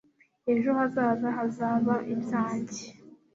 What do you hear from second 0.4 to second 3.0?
ejo hazaza hazaba ibyanjye